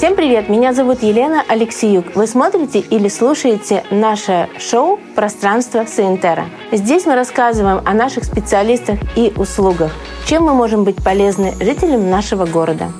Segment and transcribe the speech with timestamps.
[0.00, 0.48] Всем привет!
[0.48, 2.16] Меня зовут Елена Алексеюк.
[2.16, 6.46] Вы смотрите или слушаете наше шоу «Пространство Саентера».
[6.72, 9.92] Здесь мы рассказываем о наших специалистах и услугах,
[10.24, 12.90] чем мы можем быть полезны жителям нашего города.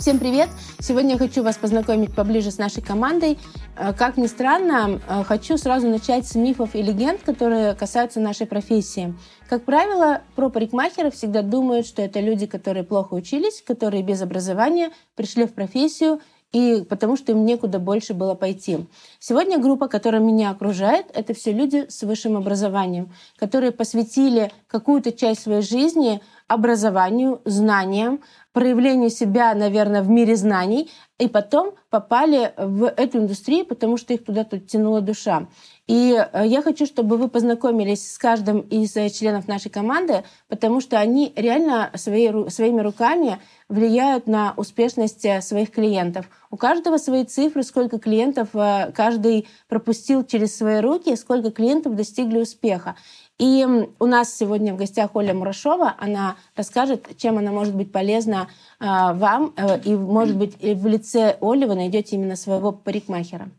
[0.00, 0.48] Всем привет!
[0.78, 3.38] Сегодня я хочу вас познакомить поближе с нашей командой.
[3.76, 8.46] Э, как ни странно, э, хочу сразу начать с мифов и легенд, которые касаются нашей
[8.46, 9.14] профессии.
[9.48, 14.90] Как правило, про парикмахеров всегда думают, что это люди, которые плохо учились, которые без образования
[15.14, 16.20] пришли в профессию
[16.52, 18.86] и потому что им некуда больше было пойти.
[19.18, 25.42] Сегодня группа, которая меня окружает, это все люди с высшим образованием, которые посвятили какую-то часть
[25.42, 28.20] своей жизни образованию, знаниям,
[28.56, 34.24] проявлению себя, наверное, в мире знаний, и потом попали в эту индустрию, потому что их
[34.24, 35.46] туда тут тянула душа.
[35.86, 40.80] И э, я хочу, чтобы вы познакомились с каждым из э, членов нашей команды, потому
[40.80, 46.24] что они реально свои, своими руками влияют на успешность э, своих клиентов.
[46.50, 48.48] У каждого свои цифры, сколько клиентов
[48.94, 52.96] каждый пропустил через свои руки, сколько клиентов достигли успеха.
[53.38, 53.66] И
[53.98, 55.94] у нас сегодня в гостях Оля Мурашова.
[55.98, 58.48] Она расскажет, чем она может быть полезна
[58.80, 59.54] вам.
[59.84, 63.50] И, может быть, в лице Оли вы найдете именно своего парикмахера.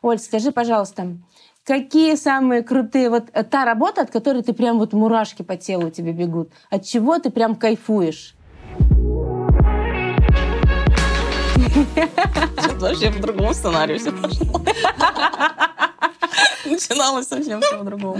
[0.00, 1.18] Оль, скажи, пожалуйста,
[1.64, 5.90] Какие самые крутые, вот э, та работа, от которой ты прям вот мурашки по телу
[5.90, 8.34] тебе бегут, от чего ты прям кайфуешь?
[11.94, 14.60] Сейчас вообще по другому сценарию все пошло.
[16.64, 18.18] Начиналось совсем все по-другому.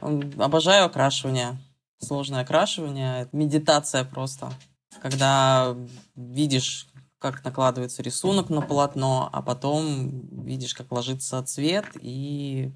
[0.00, 1.56] Обожаю окрашивание.
[1.98, 3.28] Сложное окрашивание.
[3.32, 4.52] Медитация просто.
[5.00, 5.76] Когда
[6.14, 6.88] видишь
[7.24, 12.70] как накладывается рисунок на полотно, а потом видишь, как ложится цвет и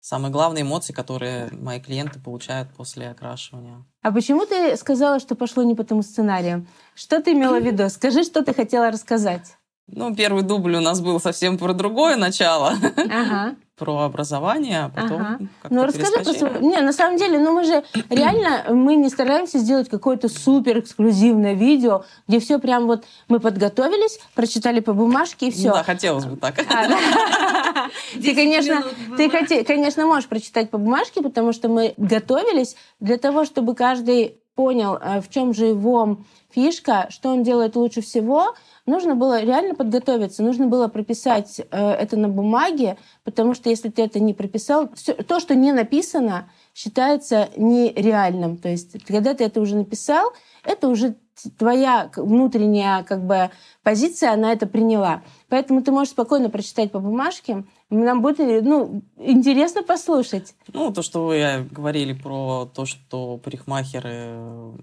[0.00, 3.82] самые главные эмоции, которые мои клиенты получают после окрашивания.
[4.02, 6.66] А почему ты сказала, что пошло не по тому сценарию?
[6.94, 7.88] Что ты имела в виду?
[7.88, 9.56] Скажи, что ты хотела рассказать.
[9.86, 12.74] Ну, первый дубль у нас был совсем про другое начало.
[12.96, 13.56] Ага.
[13.82, 15.38] Про образование, а потом ага.
[15.68, 19.88] Ну, расскажи про Не, на самом деле, ну мы же реально, мы не стараемся сделать
[19.88, 25.72] какое-то супер эксклюзивное видео, где все прям вот мы подготовились, прочитали по бумажке и все.
[25.72, 26.60] Да, хотелось бы так.
[26.72, 27.88] А,
[28.22, 28.84] ты, конечно,
[29.16, 34.96] ты, конечно, можешь прочитать по бумажке, потому что мы готовились для того, чтобы каждый понял,
[34.96, 36.18] э, в чем же его
[36.50, 38.54] фишка, что он делает лучше всего,
[38.86, 44.02] нужно было реально подготовиться, нужно было прописать э, это на бумаге, потому что если ты
[44.02, 44.90] это не прописал,
[45.26, 48.56] то, что не написано, считается нереальным.
[48.56, 50.32] То есть, когда ты это уже написал,
[50.64, 51.16] это уже
[51.58, 53.50] твоя внутренняя как бы
[53.82, 55.22] позиция, она это приняла.
[55.48, 57.64] Поэтому ты можешь спокойно прочитать по бумажке.
[57.90, 60.54] Нам будет ну, интересно послушать.
[60.72, 64.74] Ну, то, что вы говорили про то, что парикмахеры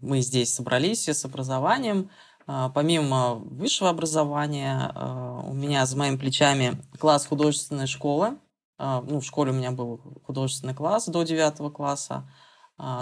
[0.00, 2.10] мы здесь собрались все с образованием.
[2.46, 4.92] А, помимо высшего образования,
[5.48, 8.36] у меня за моими плечами класс художественной школы.
[8.78, 12.30] А, ну, в школе у меня был художественный класс до 9 класса.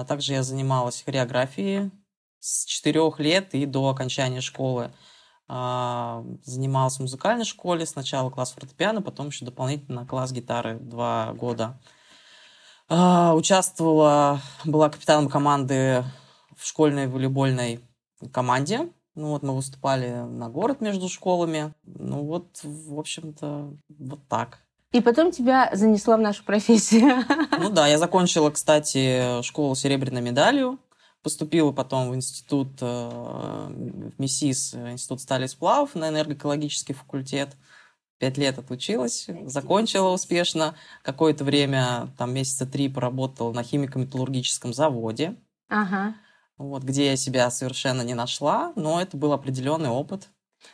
[0.06, 1.90] Также я занималась хореографией
[2.38, 4.92] с 4 лет и до окончания школы.
[5.48, 7.84] Занималась в музыкальной школе.
[7.84, 11.80] Сначала класс фортепиано, потом еще дополнительно класс гитары два года.
[12.88, 16.04] Участвовала, была капитаном команды
[16.56, 17.80] в школьной волейбольной
[18.32, 18.92] команде.
[19.14, 21.74] Ну вот мы выступали на город между школами.
[21.84, 24.63] Ну вот, в общем-то, вот так.
[24.94, 27.25] И потом тебя занесло в нашу профессию.
[27.59, 30.78] Ну да, я закончила, кстати, школу серебряной медалью.
[31.22, 37.56] Поступила потом в институт, э, в МИСИС, институт стали сплавов на энергоэкологический факультет.
[38.19, 40.77] Пять лет отучилась, закончила успешно.
[41.03, 45.34] Какое-то время, там месяца три поработала на химико-металлургическом заводе.
[45.69, 46.15] Ага
[46.56, 50.28] вот, где я себя совершенно не нашла, но это был определенный опыт.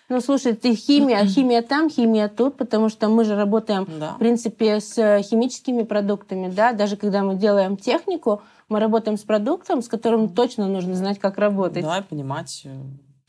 [0.09, 4.15] Ну, слушай, ты химия, химия там, химия тут, потому что мы же работаем, да.
[4.15, 9.83] в принципе, с химическими продуктами, да, даже когда мы делаем технику, мы работаем с продуктом,
[9.83, 11.85] с которым точно нужно знать, как работать.
[11.85, 12.81] Да, и понимать э,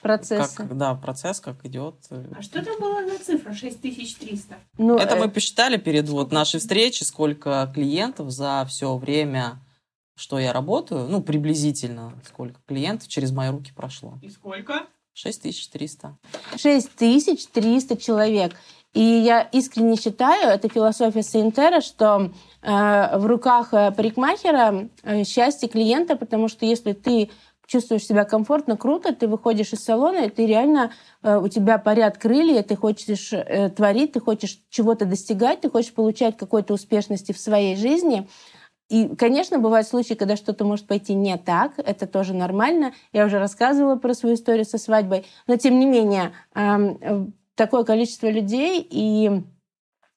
[0.01, 0.53] процесс.
[0.53, 1.95] Как, да, процесс, как идет.
[2.09, 2.25] Э.
[2.37, 4.55] А что там было за цифра 6300?
[4.77, 5.19] Ну, это э...
[5.19, 9.59] мы посчитали перед вот нашей встречей, сколько клиентов за все время
[10.21, 14.19] что я работаю, ну, приблизительно, сколько клиентов через мои руки прошло.
[14.21, 14.85] И сколько?
[15.13, 16.17] 6300.
[16.57, 18.53] 6300 человек.
[18.93, 22.31] И я искренне считаю, это философия Сейнтера, что
[22.61, 27.29] э, в руках э, парикмахера э, счастье клиента, потому что если ты
[27.67, 30.91] чувствуешь себя комфортно, круто, ты выходишь из салона, и ты реально,
[31.23, 35.93] э, у тебя парят крылья, ты хочешь э, творить, ты хочешь чего-то достигать, ты хочешь
[35.93, 38.27] получать какой-то успешности в своей жизни–
[38.91, 42.93] и, конечно, бывают случаи, когда что-то может пойти не так, это тоже нормально.
[43.13, 46.33] Я уже рассказывала про свою историю со свадьбой, но тем не менее
[47.55, 49.43] такое количество людей и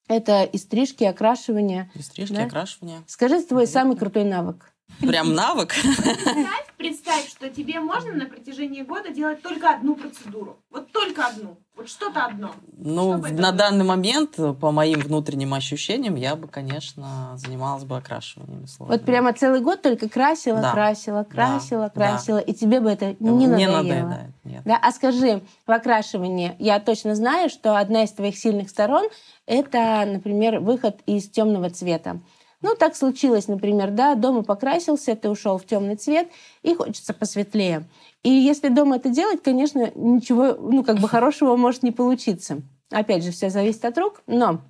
[0.08, 1.90] это и стрижки, и окрашивание.
[1.94, 2.44] И стрижки, да?
[2.46, 3.02] окрашивание.
[3.06, 4.73] Скажи твой самый крутой навык.
[5.00, 5.74] Прям навык?
[5.74, 10.58] Представь, представь, что тебе можно на протяжении года делать только одну процедуру.
[10.70, 11.56] Вот только одну.
[11.76, 12.52] Вот что-то одно.
[12.76, 18.66] Ну, что на данный момент, по моим внутренним ощущениям, я бы, конечно, занималась бы окрашиванием.
[18.78, 20.72] Вот прямо целый год только красила, да.
[20.72, 22.10] красила, красила, да.
[22.10, 22.44] красила, да.
[22.44, 23.82] и тебе бы это не, не надоело.
[23.82, 24.30] надоедает.
[24.44, 24.62] Нет.
[24.64, 24.78] Да?
[24.80, 29.08] А скажи, в окрашивании я точно знаю, что одна из твоих сильных сторон
[29.46, 32.20] это, например, выход из темного цвета.
[32.64, 36.30] Ну, так случилось, например, да, дома покрасился, ты ушел в темный цвет,
[36.62, 37.86] и хочется посветлее.
[38.22, 42.62] И если дома это делать, конечно, ничего, ну, как бы хорошего может не получиться.
[42.90, 44.62] Опять же, все зависит от рук, но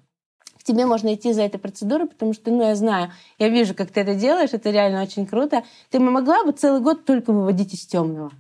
[0.58, 3.92] к тебе можно идти за этой процедурой, потому что, ну, я знаю, я вижу, как
[3.92, 5.62] ты это делаешь, это реально очень круто.
[5.90, 8.32] Ты могла бы целый год только выводить из темного?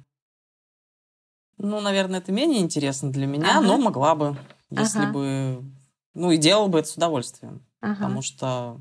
[1.58, 3.68] Ну, наверное, это менее интересно для меня, ага.
[3.68, 4.36] но могла бы,
[4.70, 5.12] если ага.
[5.12, 5.64] бы...
[6.14, 7.64] Ну, и делала бы это с удовольствием.
[7.80, 7.94] Ага.
[7.94, 8.80] Потому что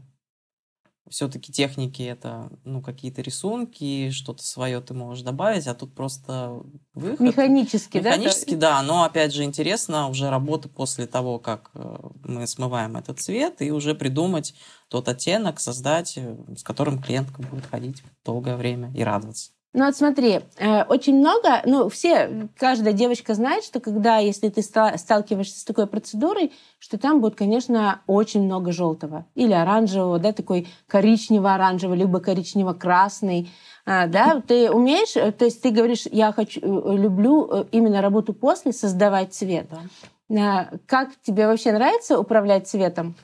[1.09, 6.61] все-таки техники это ну какие-то рисунки, что-то свое ты можешь добавить, а тут просто
[6.94, 7.19] выход.
[7.19, 8.11] Механически, да?
[8.11, 8.81] Механически, да.
[8.81, 13.71] Но опять же интересно уже работа после того, как э, мы смываем этот цвет, и
[13.71, 14.55] уже придумать
[14.88, 19.51] тот оттенок, создать, э, с которым клиентка будет ходить долгое время и радоваться.
[19.75, 24.61] Ну вот смотри, э, очень много, ну все, каждая девочка знает, что когда, если ты
[24.61, 30.67] сталкиваешься с такой процедурой, что там будет, конечно, очень много желтого или оранжевого, да, такой
[30.87, 33.49] коричнево-оранжевый, либо коричнево-красный,
[33.85, 38.33] а, да, ты умеешь, э, то есть ты говоришь, я хочу, э, люблю именно работу
[38.33, 39.71] после создавать цвет.
[40.29, 40.69] Да.
[40.85, 43.15] Как тебе вообще нравится управлять цветом?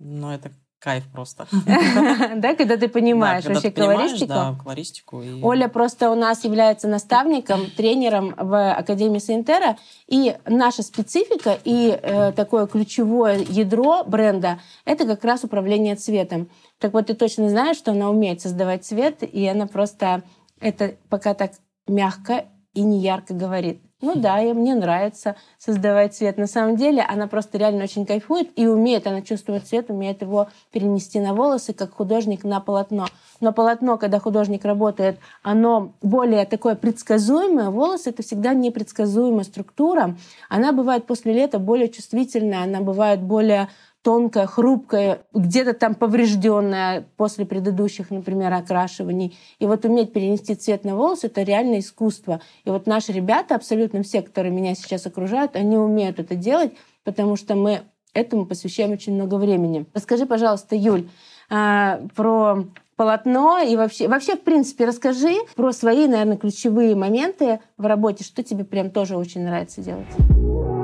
[0.00, 0.50] Ну, это
[0.84, 1.46] кайф просто.
[2.36, 4.56] Да, когда ты понимаешь вообще колористику.
[4.62, 5.22] Колористику.
[5.42, 9.78] Оля просто у нас является наставником, тренером в Академии Саинтера.
[10.06, 16.50] И наша специфика и э, такое ключевое ядро бренда— это как раз управление цветом.
[16.78, 20.22] Так вот, ты точно знаешь, что она умеет создавать цвет, и она просто
[20.60, 21.52] это пока так
[21.86, 22.44] мягко
[22.74, 23.80] и не ярко говорит.
[24.04, 26.36] Ну да, и мне нравится создавать цвет.
[26.36, 30.48] На самом деле она просто реально очень кайфует и умеет, она чувствует цвет, умеет его
[30.72, 33.06] перенести на волосы, как художник на полотно.
[33.40, 37.70] Но полотно, когда художник работает, оно более такое предсказуемое.
[37.70, 40.16] Волосы— это всегда непредсказуемая структура.
[40.50, 43.68] Она бывает после лета более чувствительная, она бывает более
[44.04, 49.36] тонкая, хрупкая, где-то там поврежденная после предыдущих, например, окрашиваний.
[49.58, 52.42] И вот уметь перенести цвет на волосы— это реально искусство.
[52.66, 56.72] И вот наши ребята, абсолютно все, которые меня сейчас окружают, они умеют это делать,
[57.02, 57.80] потому что мы
[58.12, 59.86] этому посвящаем очень много времени.
[59.94, 61.08] Расскажи, пожалуйста, Юль,
[61.48, 62.66] а, про
[62.96, 68.42] полотно и вообще, вообще, в принципе, расскажи про свои, наверное, ключевые моменты в работе, что
[68.42, 70.83] тебе прям тоже очень нравится делать.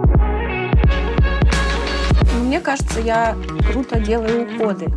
[2.50, 3.36] Мне кажется, я
[3.70, 4.88] круто делаю уходы.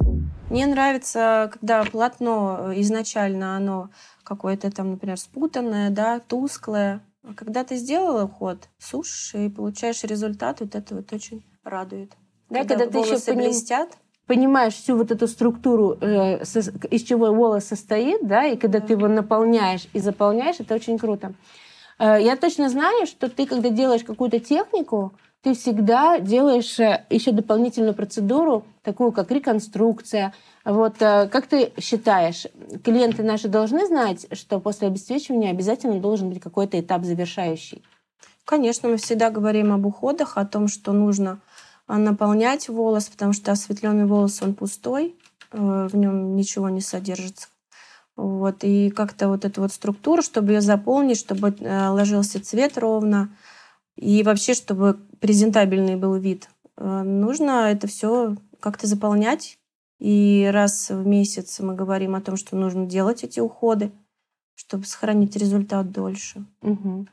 [0.49, 3.91] Мне нравится, когда полотно э, изначально оно
[4.23, 7.03] какое-то там, например, спутанное, да, тусклое.
[7.21, 12.13] А когда ты сделала уход, сушишь и получаешь результат, вот это вот очень радует.
[12.49, 13.43] Да, когда, когда ты еще поним...
[13.43, 13.89] блестят,
[14.25, 18.87] понимаешь всю вот эту структуру, э, со, из чего волос состоит, да, и когда да.
[18.87, 21.35] ты его наполняешь и заполняешь, это очень круто.
[21.99, 27.33] Э, я точно знаю, что ты, когда делаешь какую-то технику, ты всегда делаешь э, еще
[27.33, 30.33] дополнительную процедуру, такую как реконструкция.
[30.63, 32.47] Вот э, как ты считаешь,
[32.83, 37.83] клиенты наши должны знать, что после обесцвечивания обязательно должен быть какой-то этап завершающий?
[38.45, 41.41] Конечно, мы всегда говорим об уходах, о том, что нужно
[41.89, 45.15] э, наполнять волос, потому что осветленный волос, он пустой,
[45.51, 47.47] в нем ничего не содержится.
[48.15, 53.29] Вот, и как-то вот эту вот структуру, чтобы ее заполнить, чтобы ложился цвет ровно,
[53.95, 59.57] и вообще, чтобы презентабельный был вид, э, нужно это все как-то заполнять.
[59.99, 63.91] И раз в месяц мы говорим о том, что нужно делать эти уходы,
[64.55, 66.43] чтобы сохранить результат дольше.
[66.61, 67.07] Угу.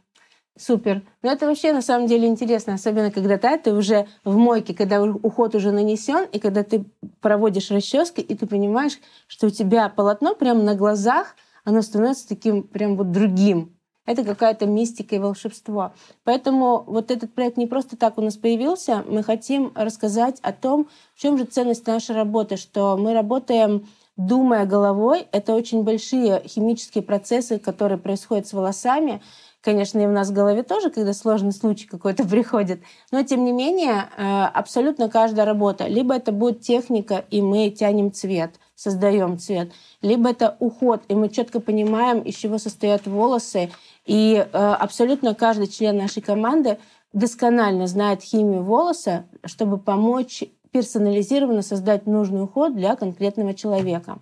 [0.58, 1.02] Супер.
[1.22, 5.02] Но это вообще на самом деле интересно, особенно когда ты, ты уже в мойке, когда
[5.02, 6.84] уход уже нанесен, и когда ты
[7.20, 12.64] проводишь расчески, и ты понимаешь, что у тебя полотно прямо на глазах, оно становится таким
[12.64, 13.75] прям вот другим
[14.10, 15.92] это какая-то мистика и волшебство.
[16.24, 19.04] Поэтому вот этот проект не просто так у нас появился.
[19.06, 23.86] Мы хотим рассказать о том, в чем же ценность нашей работы, что мы работаем
[24.16, 25.28] думая головой.
[25.30, 29.22] Это очень большие химические процессы, которые происходят с волосами.
[29.62, 32.80] конечно, и у нас в голове тоже, когда сложный случай какой-то приходит.
[33.12, 38.10] Но, тем не менее, э, абсолютно каждая работа, либо это будет техника, и мы тянем
[38.10, 43.70] цвет, создаем цвет, либо это уход, и мы четко понимаем, из чего состоят волосы,
[44.06, 46.78] и э, абсолютно каждый член нашей команды
[47.12, 54.18] досконально знает химию волоса, чтобы помочь персонализированно создать нужный уход для конкретного человека.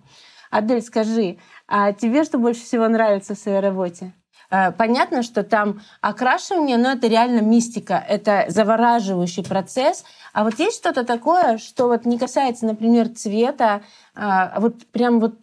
[0.51, 4.13] Адель, скажи, а тебе что больше всего нравится в своей работе?
[4.51, 10.03] Э, понятно, что там окрашивание, но это реально мистика, это завораживающий процесс.
[10.33, 13.81] А вот есть что-то такое, что вот не касается, например, цвета,
[14.15, 15.35] а вот прям вот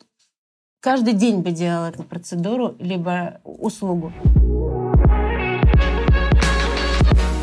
[0.80, 4.12] каждый день бы делал эту процедуру либо услугу?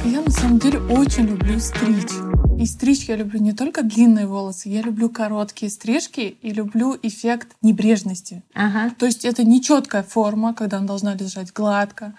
[0.05, 2.33] Я на самом деле очень люблю стричь.
[2.60, 7.55] И стричь я люблю не только длинные волосы, я люблю короткие стрижки и люблю эффект
[7.62, 8.43] небрежности.
[8.53, 8.93] Ага.
[8.98, 12.15] То есть это не четкая форма, когда она должна лежать гладко.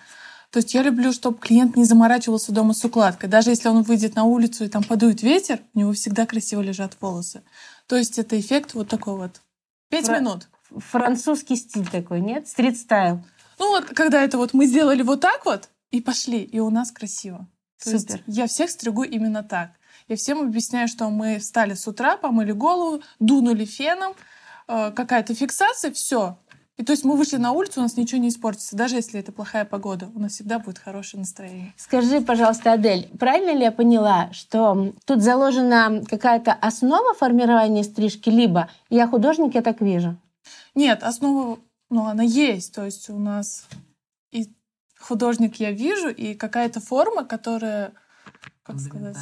[0.51, 3.29] То есть я люблю, чтобы клиент не заморачивался дома с укладкой.
[3.29, 6.97] Даже если он выйдет на улицу и там подует ветер, у него всегда красиво лежат
[7.01, 7.43] волосы.
[7.87, 9.41] То есть это эффект вот такой вот.
[9.89, 10.49] Пять Фра- минут.
[10.71, 12.49] Французский стиль такой, нет?
[12.49, 13.25] Стрит-стайл.
[13.59, 16.91] Ну вот, когда это вот мы сделали вот так вот и пошли, и у нас
[16.91, 17.49] красиво.
[17.83, 18.17] То Супер.
[18.17, 19.71] есть я всех стригу именно так.
[20.09, 24.15] Я всем объясняю, что мы встали с утра, помыли голову, дунули феном,
[24.69, 26.39] э, какая-то фиксация, все.
[26.77, 29.31] И то есть мы вышли на улицу, у нас ничего не испортится, даже если это
[29.31, 30.11] плохая погода.
[30.15, 31.73] У нас всегда будет хорошее настроение.
[31.77, 38.69] Скажи, пожалуйста, Адель, правильно ли я поняла, что тут заложена какая-то основа формирования стрижки, либо
[38.91, 40.17] я художник, я так вижу?
[40.75, 42.75] Нет, основа, ну, она есть.
[42.75, 43.67] То есть у нас
[44.33, 44.53] и
[44.99, 47.93] художник я вижу, и какая-то форма, которая,
[48.65, 49.17] как сказать...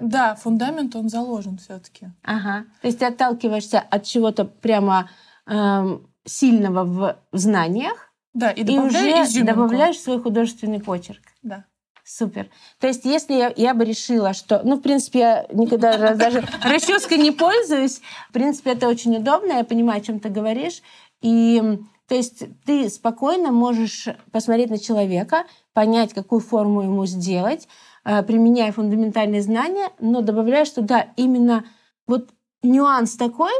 [0.00, 2.08] Да, фундамент, он заложен все-таки.
[2.22, 2.64] Ага.
[2.80, 5.08] То есть ты отталкиваешься от чего-то прямо
[5.46, 9.54] эм, сильного в в знаниях Да, и и, уже изюминку.
[9.54, 11.22] добавляешь свой художественный почерк.
[11.42, 11.64] Да.
[12.04, 12.48] Супер.
[12.80, 17.18] То есть, если я, я бы решила, что, ну, в принципе, я никогда даже расческой
[17.18, 20.82] не пользуюсь, в принципе, это очень удобно, я понимаю, о чем ты говоришь,
[21.20, 27.68] и то есть ты спокойно можешь посмотреть на человека, понять, какую форму ему сделать,
[28.04, 31.64] применяя фундаментальные знания, но добавляешь туда именно
[32.06, 32.30] вот
[32.62, 33.52] нюанс такой,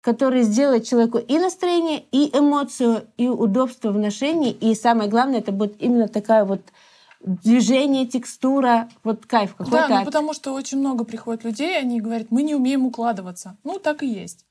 [0.00, 5.52] который сделает человеку и настроение, и эмоцию, и удобство в ношении, и самое главное, это
[5.52, 6.60] будет именно такая вот
[7.20, 9.70] движение, текстура, вот кайф какой-то.
[9.70, 13.56] Да, ну от- потому что очень много приходит людей, они говорят, мы не умеем укладываться.
[13.64, 14.44] Ну, так и есть.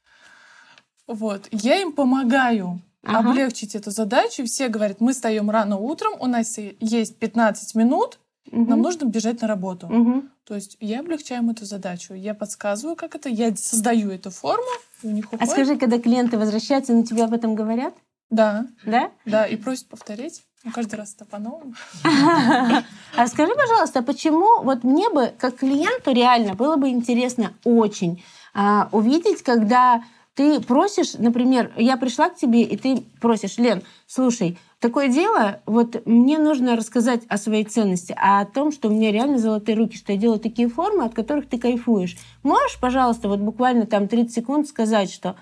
[1.05, 1.47] Вот.
[1.51, 3.29] Я им помогаю Ага.
[3.29, 4.45] облегчить эту задачу.
[4.45, 8.17] Все говорят, мы встаем рано утром, у нас есть 15 минут,
[8.51, 8.69] Мгм.
[8.69, 9.87] нам нужно бежать на работу.
[9.87, 10.29] Мгм.
[10.45, 12.13] То есть я облегчаю им эту задачу.
[12.13, 14.63] Я подсказываю, как это, я создаю эту форму,
[15.03, 17.93] у них А скажи, когда клиенты возвращаются, на тебя об этом говорят?
[18.29, 19.11] Да, Да?
[19.25, 20.43] да, и просят повторить.
[20.63, 21.73] Ну, каждый раз это по-новому.
[23.15, 28.23] А скажи, пожалуйста, а почему вот мне бы, как клиенту, реально было бы интересно очень
[28.55, 34.57] а, увидеть, когда ты просишь, например, я пришла к тебе, и ты просишь, Лен, слушай,
[34.83, 39.13] такое дело, вот мне нужно рассказать о своей ценности, а о том, что у меня
[39.13, 42.17] реально золотые руки, что я делаю такие формы, от которых ты кайфуешь.
[42.43, 45.37] Можешь, пожалуйста, вот буквально там 30 секунд сказать, что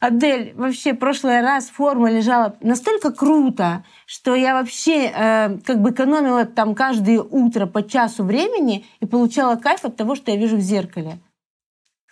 [0.00, 6.46] Адель, вообще, прошлый раз форма лежала настолько круто, что я вообще э, как бы экономила
[6.46, 10.60] там каждое утро по часу времени и получала кайф от того, что я вижу в
[10.60, 11.18] зеркале.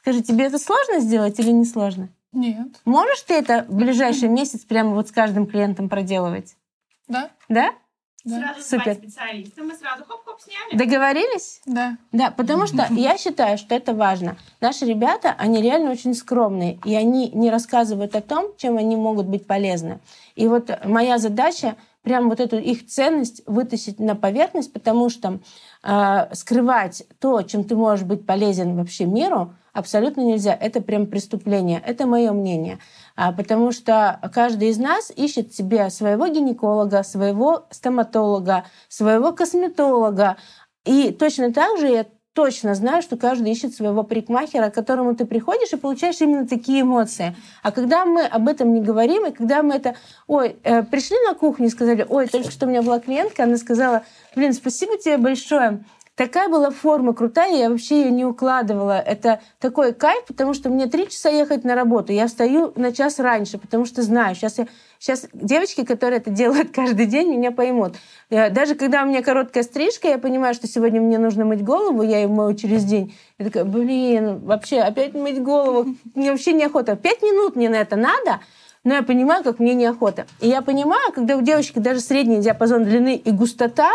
[0.01, 2.11] Скажи, тебе это сложно сделать или не сложно?
[2.33, 2.69] Нет.
[2.85, 6.57] Можешь ты это в ближайший месяц прямо вот с каждым клиентом проделывать?
[7.09, 7.31] Да?
[7.49, 7.73] Да?
[8.25, 8.55] Да.
[8.55, 8.95] Сразу Супер.
[8.95, 10.79] специалиста, мы сразу хоп-хоп сняли.
[10.79, 11.61] Договорились?
[11.67, 11.97] Да.
[12.13, 14.37] Да, потому что я считаю, что это важно.
[14.61, 19.27] Наши ребята, они реально очень скромные, и они не рассказывают о том, чем они могут
[19.27, 19.99] быть полезны.
[20.37, 25.41] И вот моя задача прям вот эту их ценность вытащить на поверхность, потому что
[25.83, 30.55] э, скрывать то, чем ты можешь быть полезен вообще миру, абсолютно нельзя.
[30.55, 31.83] Это прям преступление.
[31.85, 32.79] Это мое мнение.
[33.17, 40.37] А, потому что каждый из нас ищет себе своего гинеколога, своего стоматолога, своего косметолога.
[40.85, 45.27] И точно так же я точно знаю, что каждый ищет своего парикмахера, к которому ты
[45.27, 47.37] приходишь и получаешь именно такие эмоции.
[47.63, 49.97] А когда мы об этом не говорим, и когда мы это...
[50.27, 53.57] Ой, э, пришли на кухню и сказали, ой, только что у меня была клиентка, она
[53.59, 55.85] сказала, блин, спасибо тебе большое,
[56.23, 58.97] Такая была форма крутая, я вообще ее не укладывала.
[59.01, 62.13] Это такой кайф, потому что мне три часа ехать на работу.
[62.13, 64.69] Я встаю на час раньше, потому что знаю, сейчас я
[65.01, 67.97] Сейчас девочки, которые это делают каждый день, меня поймут.
[68.31, 72.03] Я- Даже когда у меня короткая стрижка, я понимаю, что сегодня мне нужно мыть голову,
[72.03, 73.13] я ее мою через день.
[73.37, 76.95] Я такая, блин, вообще опять мыть голову, мне вообще неохота.
[76.95, 78.39] Пять минут мне на это надо,
[78.85, 80.27] но я понимаю, как мне неохота.
[80.41, 83.91] И я понимаю, когда у девочки даже средний диапазон длины и густота,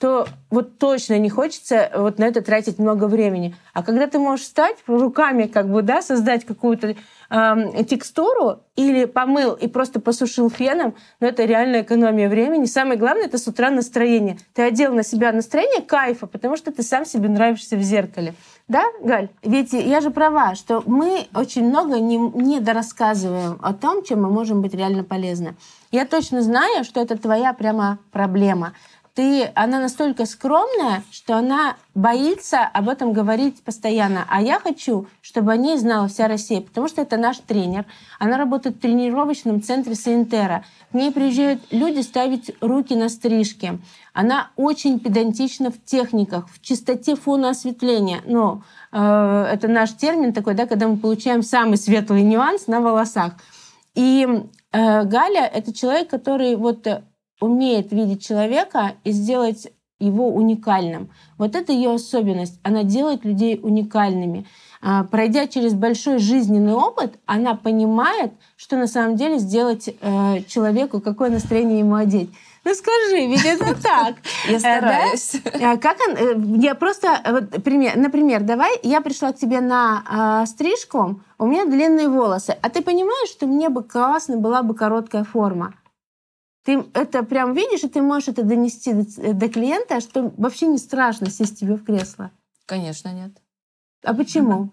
[0.00, 3.54] то вот точно не хочется вот на это тратить много времени.
[3.74, 6.96] А когда ты можешь встать руками, как бы, да, создать какую-то
[7.28, 12.64] э, текстуру или помыл и просто посушил феном, но это реальная экономия времени.
[12.64, 14.38] Самое главное это с утра настроение.
[14.54, 18.34] Ты одел на себя настроение кайфа, потому что ты сам себе нравишься в зеркале.
[18.68, 19.28] Да, Галь?
[19.42, 24.30] Ведь я же права, что мы очень много не, не дорассказываем о том, чем мы
[24.30, 25.56] можем быть реально полезны.
[25.92, 28.72] Я точно знаю, что это твоя прямо проблема
[29.14, 34.24] ты, она настолько скромная, что она боится об этом говорить постоянно.
[34.28, 37.86] А я хочу, чтобы о ней знала вся Россия, потому что это наш тренер.
[38.18, 40.64] Она работает в тренировочном центре Саентера.
[40.90, 43.78] К ней приезжают люди ставить руки на стрижки.
[44.12, 48.20] Она очень педантична в техниках, в чистоте фона осветления.
[48.24, 48.62] Но
[48.92, 53.34] э, это наш термин такой, да, когда мы получаем самый светлый нюанс на волосах.
[53.94, 54.26] И
[54.72, 56.86] э, Галя— это человек, который вот
[57.40, 59.68] умеет видеть человека и сделать
[59.98, 61.10] его уникальным.
[61.38, 62.58] Вот это ее особенность.
[62.62, 64.46] Она делает людей уникальными.
[64.82, 71.00] А, пройдя через большой жизненный опыт, она понимает, что на самом деле сделать э, человеку,
[71.00, 72.30] какое настроение ему одеть.
[72.64, 74.16] Ну скажи, ведь это так.
[74.48, 75.36] Я стараюсь.
[75.58, 75.76] Да?
[75.76, 80.46] Как он, э, я просто, вот, пример, например, давай, я пришла к тебе на э,
[80.46, 85.24] стрижку, у меня длинные волосы, а ты понимаешь, что мне бы классно была бы короткая
[85.24, 85.74] форма.
[86.64, 90.78] Ты это прям видишь, и ты можешь это донести до, до клиента, что вообще не
[90.78, 92.30] страшно сесть тебе в кресло.
[92.66, 93.32] Конечно, нет.
[94.04, 94.70] А почему?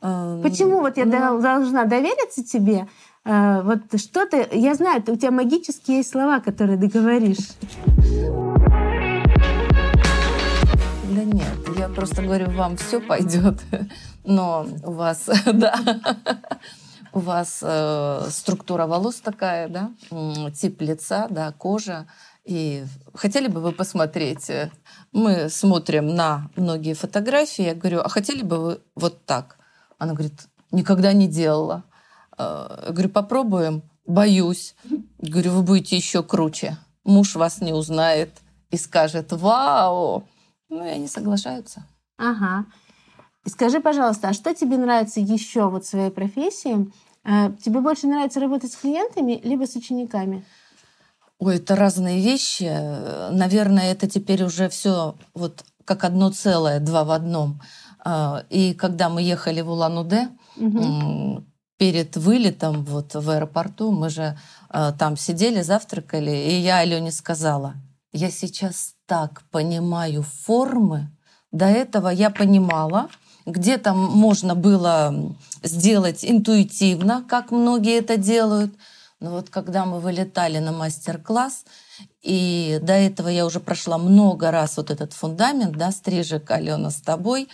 [0.00, 0.42] Mm-hmm.
[0.42, 1.40] Почему вот я ну...
[1.40, 2.88] должна довериться тебе?
[3.24, 4.46] А, вот что ты...
[4.52, 7.54] Я знаю, у тебя магические есть слова, которые ты говоришь.
[11.10, 13.58] Да нет, я просто говорю, вам все пойдет,
[14.24, 15.74] но у вас, да,
[17.16, 19.90] у вас э, структура волос такая, да,
[20.50, 22.06] тип лица, да, кожа.
[22.44, 24.50] И хотели бы вы посмотреть?
[24.50, 24.70] Э,
[25.12, 27.64] мы смотрим на многие фотографии.
[27.64, 29.56] Я говорю, а хотели бы вы вот так?
[29.96, 31.84] Она говорит, никогда не делала.
[32.36, 33.82] Э, я говорю, попробуем.
[34.06, 34.74] Боюсь.
[35.16, 36.76] Говорю, вы будете еще круче.
[37.02, 38.28] Муж вас не узнает
[38.70, 40.28] и скажет, вау.
[40.68, 41.82] Ну, и они соглашаются.
[42.18, 42.66] Ага.
[43.46, 46.92] Скажи, пожалуйста, а что тебе нравится еще вот в своей профессии?
[47.28, 50.44] А тебе больше нравится работать с клиентами либо с учениками?
[51.38, 52.70] Ой, это разные вещи.
[53.32, 57.60] Наверное, это теперь уже все вот как одно целое, два в одном.
[58.04, 61.44] А, и когда мы ехали в Улан-Удэ, угу.
[61.76, 67.74] перед вылетом вот в аэропорту, мы же а, там сидели, завтракали, и я Алене сказала,
[68.12, 71.10] я сейчас так понимаю формы,
[71.52, 73.08] до этого я понимала,
[73.46, 78.74] где там можно было сделать интуитивно, как многие это делают.
[79.20, 81.64] Но вот когда мы вылетали на мастер-класс,
[82.22, 87.00] и до этого я уже прошла много раз вот этот фундамент, да, стрижек, Алена, с
[87.00, 87.48] тобой,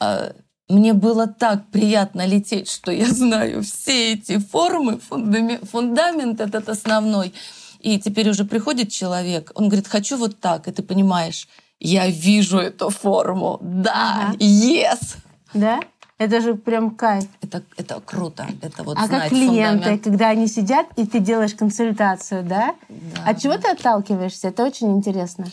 [0.00, 0.32] э,
[0.68, 7.32] мне было так приятно лететь, что я знаю все эти формы, фундамент этот основной.
[7.80, 11.48] И теперь уже приходит человек, он говорит, хочу вот так, и ты понимаешь,
[11.80, 14.36] я вижу эту форму, да, ага.
[14.38, 15.16] yes.
[15.54, 15.80] Да?
[16.18, 17.26] Это же прям кайф.
[17.40, 18.46] Это, это круто.
[18.60, 20.04] Это вот а как клиенты, фундамент.
[20.04, 22.74] когда они сидят, и ты делаешь консультацию, да?
[22.88, 24.48] да От чего ты отталкиваешься?
[24.48, 25.46] Это очень интересно.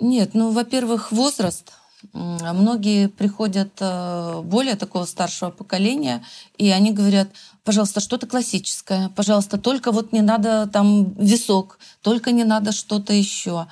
[0.00, 1.72] Нет, ну, во-первых, возраст.
[2.12, 6.22] Многие приходят э, более такого старшего поколения,
[6.56, 7.28] и они говорят,
[7.68, 13.66] пожалуйста, что-то классическое, пожалуйста, только вот не надо там висок, только не надо что-то еще.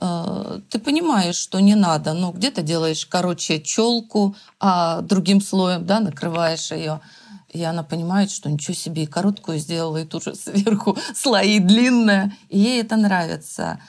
[0.00, 6.00] Э, ты понимаешь, что не надо, но где-то делаешь, короче, челку, а другим слоем, да,
[6.00, 7.02] накрываешь ее.
[7.52, 12.34] И она понимает, что ничего себе, и короткую сделала, и тут же сверху слои длинные.
[12.48, 13.80] И ей это нравится.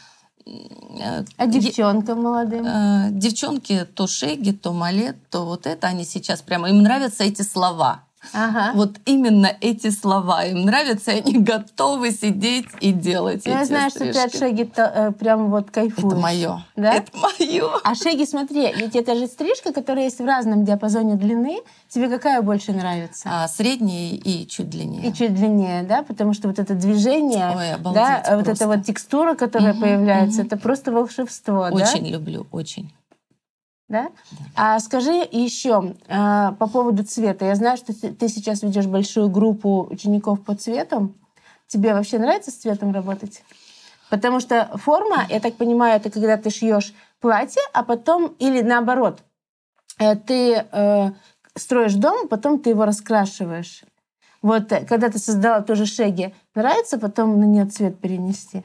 [0.45, 2.65] Э, а девчонкам молодым?
[2.65, 7.43] Э, девчонки то шеги, то малет, то вот это, они сейчас прямо, им нравятся эти
[7.43, 8.04] слова.
[8.33, 8.71] Ага.
[8.75, 13.89] Вот именно эти слова им нравятся, и они готовы сидеть и делать Я эти знаю,
[13.89, 14.12] стрижки.
[14.13, 16.13] что ты от Шеги э, прям вот кайфуешь.
[16.13, 16.65] Это мое.
[16.75, 16.93] Да?
[16.93, 17.69] Это мое.
[17.83, 21.59] А Шеги, смотри, ведь это же стрижка, которая есть в разном диапазоне длины.
[21.89, 23.29] Тебе какая больше нравится?
[23.31, 25.09] А, средняя и чуть длиннее.
[25.09, 26.03] И чуть длиннее, да?
[26.03, 28.38] Потому что вот это движение, Ой, обалдеть, да, просто.
[28.38, 30.47] вот эта вот текстура, которая угу, появляется, угу.
[30.47, 31.83] это просто волшебство, очень да?
[31.83, 32.91] Очень люблю, очень.
[33.89, 34.10] Да?
[34.56, 37.46] А скажи еще а, по поводу цвета.
[37.46, 41.15] Я знаю, что ты сейчас ведешь большую группу учеников по цветам.
[41.67, 43.43] Тебе вообще нравится с цветом работать?
[44.10, 49.24] Потому что форма, я так понимаю, это когда ты шьешь платье, а потом, или наоборот,
[50.00, 51.12] э, ты э,
[51.56, 53.84] строишь дом, а потом ты его раскрашиваешь.
[54.41, 58.63] Вот э, когда ты создала тоже шеги, нравится потом на нее цвет перенести?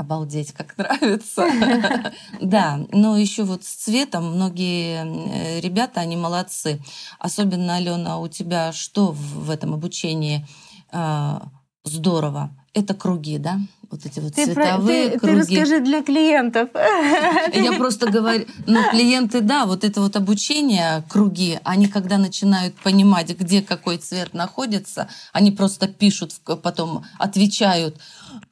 [0.00, 1.44] Обалдеть, как нравится.
[2.40, 6.80] Да, но еще вот с цветом многие э, ребята, они молодцы.
[7.18, 10.46] Особенно, Алена, у тебя что в этом обучении
[10.90, 11.50] а,
[11.84, 12.50] здорово?
[12.72, 13.60] Это круги, да?
[13.90, 15.34] вот эти вот ты цветовые про, ты, круги.
[15.34, 16.68] Ты расскажи для клиентов.
[17.52, 23.36] Я просто говорю, ну, клиенты, да, вот это вот обучение, круги, они когда начинают понимать,
[23.36, 27.96] где какой цвет находится, они просто пишут, потом отвечают,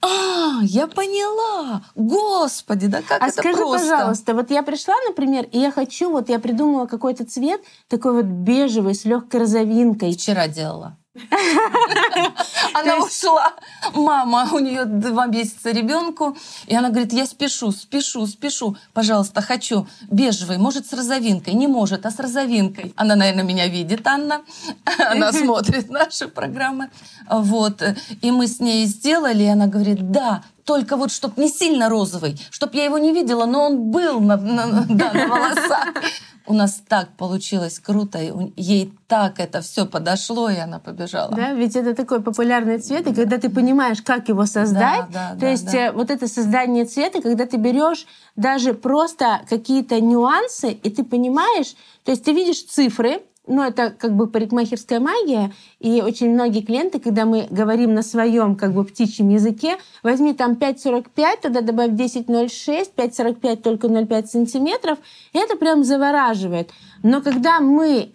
[0.02, 3.88] а, я поняла, господи, да как а это скажи, просто.
[3.90, 8.24] пожалуйста, вот я пришла, например, и я хочу, вот я придумала какой-то цвет, такой вот
[8.24, 10.14] бежевый, с легкой розовинкой.
[10.14, 10.96] Вчера делала.
[12.74, 13.54] Она ушла.
[13.94, 16.36] Мама, у нее два месяца ребенку.
[16.66, 18.76] И она говорит, я спешу, спешу, спешу.
[18.92, 20.58] Пожалуйста, хочу бежевый.
[20.58, 21.54] Может, с розовинкой?
[21.54, 22.92] Не может, а с розовинкой.
[22.96, 24.42] Она, наверное, меня видит, Анна.
[25.10, 26.90] Она смотрит наши программы.
[27.28, 27.82] Вот.
[28.22, 29.44] И мы с ней сделали.
[29.44, 33.46] И она говорит, да, только вот чтоб не сильно розовый, чтоб я его не видела,
[33.46, 35.94] но он был на, на, да, на волосах
[36.48, 38.18] у нас так получилось круто,
[38.56, 41.34] ей так это все подошло, и она побежала.
[41.34, 45.34] Да, ведь это такой популярный цвет, и когда ты понимаешь, как его создать, да, да,
[45.34, 45.78] то да, есть да.
[45.78, 51.74] Э, вот это создание цвета, когда ты берешь даже просто какие-то нюансы, и ты понимаешь,
[52.04, 57.00] то есть ты видишь цифры, ну, это как бы парикмахерская магия, и очень многие клиенты,
[57.00, 62.90] когда мы говорим на своем как бы птичьем языке, возьми там 5,45, туда добавь 10,06,
[62.96, 64.98] 5,45 только 0,5 сантиметров,
[65.32, 66.70] и это прям завораживает.
[67.02, 68.10] Но когда мы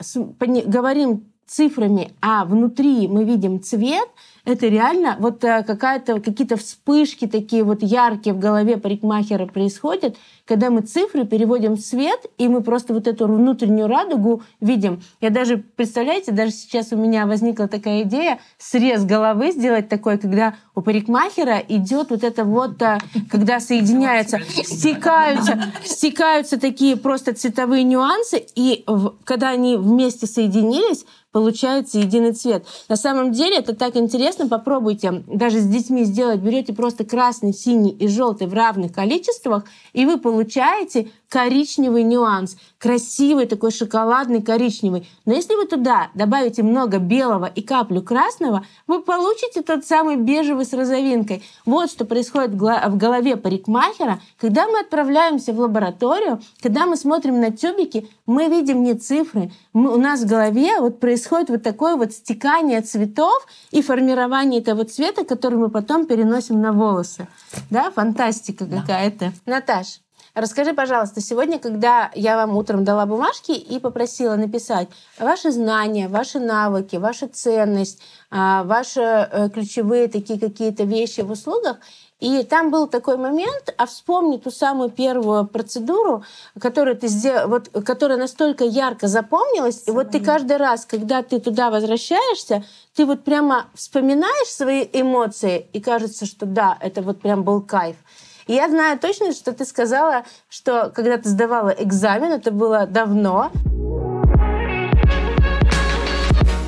[0.65, 4.08] говорим цифрами, а внутри мы видим цвет,
[4.45, 10.69] это реально вот э, какая-то, какие-то вспышки такие вот яркие в голове парикмахера происходят, когда
[10.69, 15.01] мы цифры переводим в цвет, и мы просто вот эту внутреннюю радугу видим.
[15.21, 20.56] Я даже, представляете, даже сейчас у меня возникла такая идея срез головы сделать такой, когда
[20.75, 22.97] у парикмахера идет вот это вот, э,
[23.32, 28.86] когда соединяются, стекаются, стекаются такие просто цветовые нюансы, и
[29.23, 32.65] когда они вместе соединились, получается единый цвет.
[32.88, 36.39] На самом деле это так интересно, попробуйте даже с детьми сделать.
[36.39, 43.48] Берете просто красный, синий и желтый в равных количествах, и вы получаете коричневый нюанс, красивый
[43.48, 45.08] такой шоколадный коричневый.
[45.26, 50.63] Но если вы туда добавите много белого и каплю красного, вы получите тот самый бежевый
[50.63, 51.41] с розовинкой.
[51.65, 57.50] Вот что происходит в голове парикмахера, когда мы отправляемся в лабораторию, когда мы смотрим на
[57.50, 62.13] тюбики, мы видим не цифры, мы, у нас в голове вот происходит вот такое вот
[62.13, 67.28] стекание цветов и формирование этого цвета, который мы потом переносим на волосы.
[67.72, 68.82] Да, фантастика да.
[68.82, 69.34] какая-то.
[69.48, 70.03] Наташ,
[70.36, 74.88] Расскажи, пожалуйста, сегодня, когда я вам утром дала бумажки и попросила написать
[75.19, 81.78] ваши знания, ваши навыки, ваша ценность, а, ваши э, ключевые такие какие-то вещи в услугах,
[82.19, 86.24] и там был такой момент, а вспомни ту самую первую процедуру,
[86.60, 91.39] которую ты сделал, вот, которая настолько ярко запомнилась, и вот ты каждый раз, когда ты
[91.39, 92.63] туда возвращаешься,
[92.96, 97.98] ты вот прямо вспоминаешь свои эмоции, и кажется, что да, это вот прям был кайф.
[98.47, 103.51] Я знаю точно, что ты сказала, что когда ты сдавала экзамен, это было давно.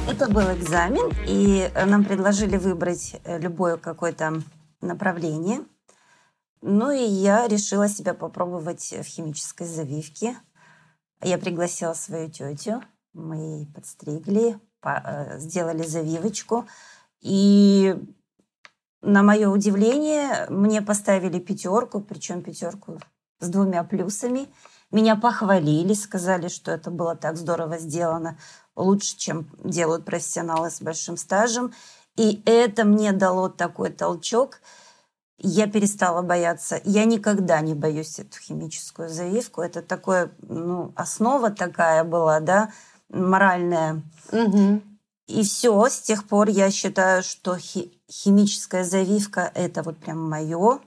[0.09, 4.41] Это был экзамен, и нам предложили выбрать э, любое какое-то
[4.79, 5.59] направление.
[6.61, 10.37] Ну и я решила себя попробовать в химической завивке.
[11.21, 16.65] Я пригласила свою тетю, мы подстригли, э, сделали завивочку.
[17.19, 17.95] И
[19.05, 22.99] на мое удивление, мне поставили пятерку, причем пятерку
[23.39, 24.47] с двумя плюсами.
[24.91, 28.37] Меня похвалили, сказали, что это было так здорово сделано,
[28.75, 31.73] лучше, чем делают профессионалы с большим стажем.
[32.17, 34.61] И это мне дало такой толчок.
[35.37, 36.79] Я перестала бояться.
[36.85, 39.61] Я никогда не боюсь эту химическую завивку.
[39.61, 42.71] Это такое, ну, основа такая была, да,
[43.09, 44.01] моральная.
[44.31, 44.81] Угу.
[45.27, 50.79] И все, с тех пор я считаю, что хи- химическая завивка– это вот прям мое,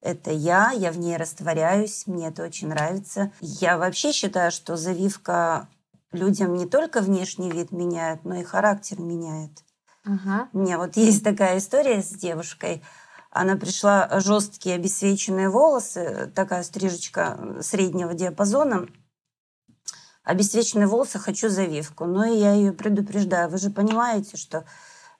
[0.00, 3.32] это я, я в ней растворяюсь, мне это очень нравится.
[3.40, 5.68] Я вообще считаю, что завивка
[6.12, 9.52] людям не только внешний вид меняет, но и характер меняет.
[10.04, 10.48] Ага.
[10.52, 12.82] У меня вот есть такая история с девушкой.
[13.30, 18.88] Она пришла жесткие обесвеченные волосы, такая стрижечка среднего диапазона–
[20.28, 22.04] обесцвеченные волосы, хочу завивку.
[22.04, 23.48] Но и я ее предупреждаю.
[23.48, 24.64] Вы же понимаете, что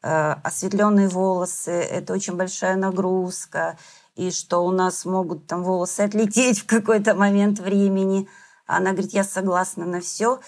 [0.02, 3.78] э, осветленные волосы– это очень большая нагрузка,
[4.16, 8.28] и что у нас могут там волосы отлететь в какой-то момент времени.
[8.66, 10.40] Она говорит, я согласна на все.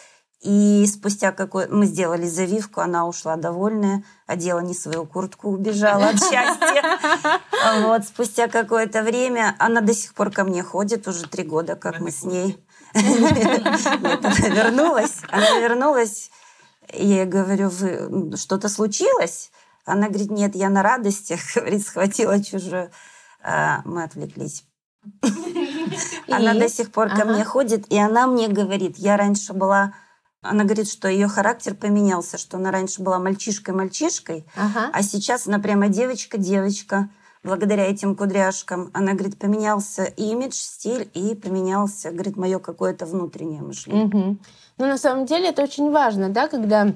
[0.42, 1.68] И спустя какой...
[1.68, 6.98] Мы сделали завивку, она ушла довольная, одела не свою куртку, убежала от счастья.
[7.82, 12.00] Вот, спустя какое-то время она до сих пор ко мне ходит, уже три года, как
[12.00, 12.58] мы с ней.
[12.94, 15.18] Она вернулась.
[15.28, 16.30] Она вернулась.
[16.92, 19.50] Я ей говорю, вы что-то случилось?
[19.84, 22.90] Она говорит, нет, я на радостях, говорит, схватила чужую.
[23.42, 24.64] А, мы отвлеклись.
[26.28, 29.94] Она до сих пор ко мне ходит, и она мне говорит, я раньше была
[30.42, 34.90] она говорит, что ее характер поменялся, что она раньше была мальчишкой-мальчишкой, ага.
[34.90, 37.10] а сейчас она прямо девочка-девочка.
[37.42, 38.90] Благодаря этим кудряшкам.
[38.92, 44.06] Она, говорит, поменялся имидж, стиль, и поменялся, говорит, мое какое-то внутреннее мышление.
[44.06, 44.36] Угу.
[44.78, 46.92] Ну, на самом деле, это очень важно, да, когда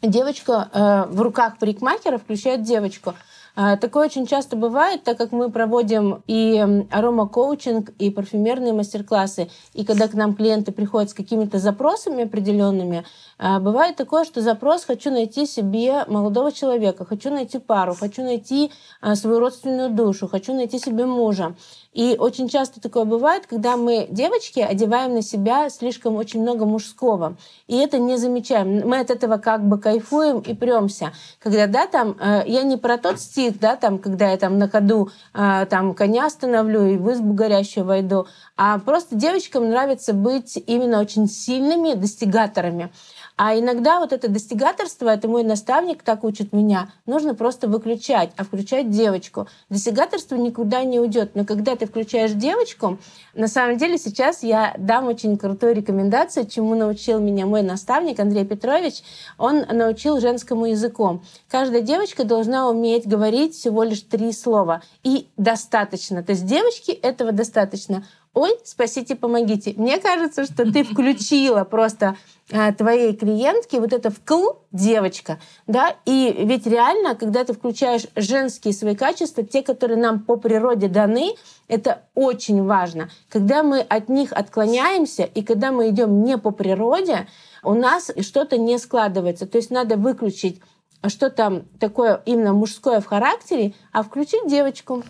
[0.00, 3.14] девочка э, в руках парикмахера включает девочку.
[3.56, 9.84] А, такое очень часто бывает, так как мы проводим и аромакоучинг, и парфюмерные мастер-классы, и
[9.84, 13.04] когда к нам клиенты приходят с какими-то запросами определенными,
[13.38, 18.72] а, бывает такое, что запрос «хочу найти себе молодого человека», «хочу найти пару», «хочу найти
[19.00, 21.54] а, свою родственную душу», «хочу найти себе мужа».
[21.94, 27.36] И очень часто такое бывает, когда мы, девочки, одеваем на себя слишком очень много мужского.
[27.68, 28.88] И это не замечаем.
[28.88, 31.12] Мы от этого как бы кайфуем и премся.
[31.38, 34.68] Когда, да, там, э, я не про тот стих, да, там, когда я там на
[34.68, 38.26] ходу э, там коня остановлю и в избу горящую войду,
[38.56, 42.92] а просто девочкам нравится быть именно очень сильными достигаторами.
[43.36, 48.44] А иногда вот это достигаторство, это мой наставник так учит меня, нужно просто выключать, а
[48.44, 49.48] включать девочку.
[49.68, 51.32] Достигаторство никуда не уйдет.
[51.34, 52.98] Но когда ты включаешь девочку,
[53.34, 58.44] на самом деле сейчас я дам очень крутую рекомендацию, чему научил меня мой наставник Андрей
[58.44, 59.02] Петрович.
[59.36, 61.20] Он научил женскому языку.
[61.48, 64.82] Каждая девочка должна уметь говорить всего лишь три слова.
[65.02, 66.22] И достаточно.
[66.22, 69.74] То есть девочки этого достаточно ой, спасите, помогите.
[69.76, 72.16] Мне кажется, что ты включила просто
[72.52, 78.74] а, твоей клиентке вот это вкл девочка, да, и ведь реально, когда ты включаешь женские
[78.74, 81.34] свои качества, те, которые нам по природе даны,
[81.68, 83.08] это очень важно.
[83.30, 87.26] Когда мы от них отклоняемся и когда мы идем не по природе,
[87.62, 89.46] у нас что-то не складывается.
[89.46, 90.60] То есть надо выключить
[91.08, 95.02] что там такое именно мужское в характере, а включить девочку.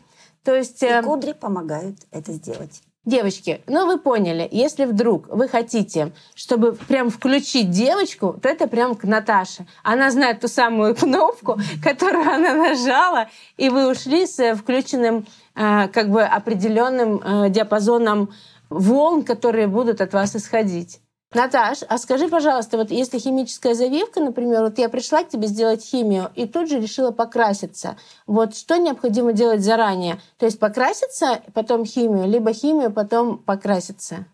[0.42, 2.82] То есть, и эм, кудри помогают это сделать.
[3.04, 8.94] Девочки, ну вы поняли, если вдруг вы хотите, чтобы прям включить девочку, то это прям
[8.94, 9.66] к Наташе.
[9.82, 16.08] Она знает ту самую кнопку, которую она нажала, и вы ушли с включенным э, как
[16.08, 18.32] бы определенным э, диапазоном
[18.70, 21.00] волн, которые будут от вас исходить.
[21.32, 25.84] Наташ, а скажи, пожалуйста, вот если химическая завивка, например, вот я пришла к тебе сделать
[25.84, 30.20] химию и тут же решила покраситься, вот что необходимо делать заранее?
[30.38, 34.26] То есть покраситься, потом химию, либо химию, потом покраситься?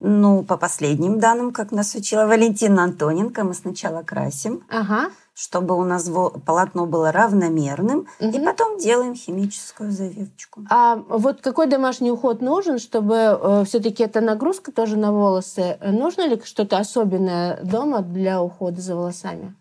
[0.00, 4.64] Ну, по последним данным, как нас учила Валентина Антоненко, мы сначала красим.
[4.68, 6.10] Ага чтобы у нас
[6.44, 8.36] полотно было равномерным, угу.
[8.36, 10.62] и потом делаем химическую завивочку.
[10.70, 15.78] А вот какой домашний уход нужен, чтобы э, все-таки эта нагрузка тоже на волосы?
[15.82, 19.54] Нужно ли что-то особенное дома для ухода за волосами?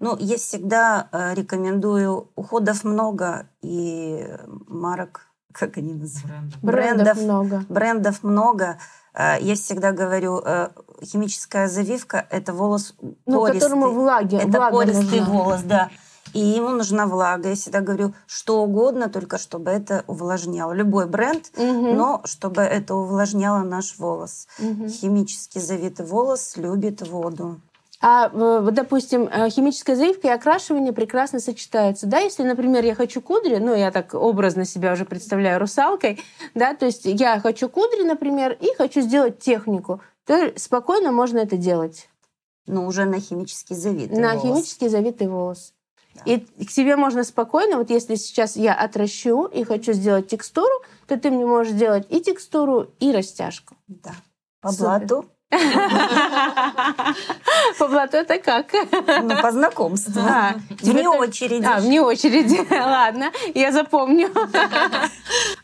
[0.00, 4.24] Ну, я всегда э, рекомендую уходов много и
[4.66, 6.58] марок, как они называются?
[6.62, 7.64] Брендов, брендов много.
[7.68, 8.78] Брендов много.
[9.18, 10.68] Э, я всегда говорю, э,
[11.02, 12.94] химическая завивка– это волос
[13.26, 13.60] ну, пористый.
[13.60, 15.34] которому влаги, Это влага пористый нужна.
[15.34, 15.90] волос, да.
[16.34, 17.48] И ему нужна влага.
[17.48, 20.72] Я всегда говорю, что угодно, только чтобы это увлажняло.
[20.72, 21.94] Любой бренд, угу.
[21.94, 24.46] но чтобы это увлажняло наш волос.
[24.58, 24.88] Угу.
[24.88, 27.60] Химически завитый волос любит воду.
[28.00, 32.06] А, допустим, э, химическая завивка и окрашивание прекрасно сочетаются.
[32.06, 36.20] Да, если, например, я хочу кудри, ну, я так образно себя уже представляю русалкой,
[36.54, 41.56] да, то есть я хочу кудри, например, и хочу сделать технику, то спокойно можно это
[41.56, 42.08] делать.
[42.66, 44.42] Но уже на химически завитый На волос.
[44.42, 45.72] химически завитый волос.
[46.14, 46.22] Да.
[46.32, 51.18] И к себе можно спокойно, вот если сейчас я отращу и хочу сделать текстуру, то
[51.18, 53.74] ты мне можешь сделать и текстуру, и растяжку.
[53.88, 54.12] Да.
[54.60, 54.84] По Супер.
[54.84, 55.24] блату
[57.78, 58.66] по блату это как?
[59.22, 60.20] Ну, по знакомству.
[60.20, 61.64] А, вне очереди.
[61.64, 62.66] А, вне очереди.
[62.70, 64.28] Ладно, я запомню.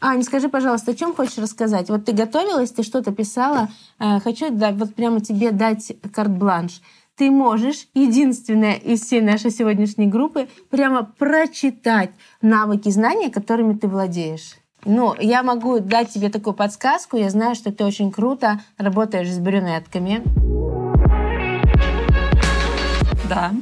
[0.00, 1.90] Аня, скажи, пожалуйста, о чем хочешь рассказать?
[1.90, 3.68] Вот ты готовилась, ты что-то писала.
[3.98, 6.80] Э, хочу да, вот прямо тебе дать карт-бланш
[7.16, 12.10] ты можешь, единственная из всей нашей сегодняшней группы, прямо прочитать
[12.42, 14.56] навыки, знания, которыми ты владеешь.
[14.84, 17.16] Ну, я могу дать тебе такую подсказку.
[17.16, 20.22] Я знаю, что ты очень круто работаешь с брюнетками.
[23.28, 23.52] Да,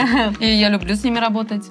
[0.40, 1.70] И я люблю с ними работать,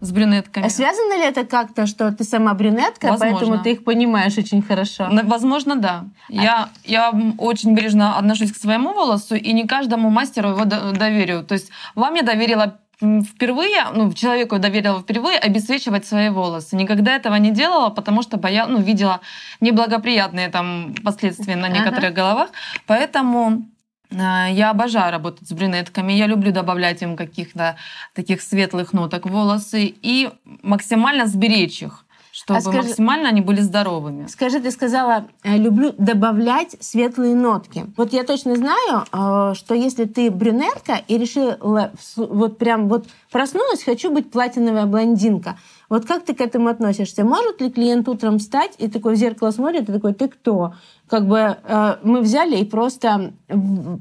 [0.00, 0.66] с брюнетками.
[0.66, 3.38] А связано ли это как-то, что ты сама брюнетка, Возможно.
[3.38, 5.08] поэтому ты их понимаешь очень хорошо?
[5.24, 6.04] Возможно, да.
[6.28, 11.42] Я, я очень бережно отношусь к своему волосу и не каждому мастеру его до- доверю.
[11.42, 16.76] То есть вам я доверила впервые, ну, человеку доверила впервые обесцвечивать свои волосы.
[16.76, 19.20] Никогда этого не делала, потому что боя, ну, видела
[19.60, 21.78] неблагоприятные там последствия на Ага.
[21.78, 22.50] некоторых головах.
[22.86, 23.66] Поэтому
[24.10, 24.16] э,
[24.52, 26.12] я обожаю работать с брюнетками.
[26.12, 27.76] Я люблю добавлять им каких-то
[28.14, 30.30] таких светлых ноток в волосы и
[30.62, 32.03] максимально сберечь их,
[32.34, 34.26] чтобы А скажи- максимально они были здоровыми.
[34.26, 37.86] Скажи, ты сказала, э, люблю добавлять светлые нотки.
[37.96, 43.84] Вот я точно знаю, э, что если ты брюнетка и решила вот прям вот проснулась,
[43.84, 45.56] хочу быть платиновая блондинка.
[45.88, 47.24] Вот как ты к этому относишься?
[47.24, 50.74] Может ли клиент утром встать и такой в зеркало смотрит и такой, ты кто?
[51.06, 53.32] Как бы э, мы взяли и просто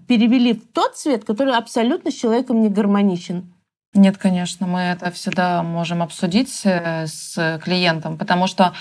[0.07, 3.52] перевели в тот цвет, который абсолютно с человеком не гармоничен.
[3.93, 8.73] Нет, конечно, мы это всегда можем обсудить э, с клиентом, потому что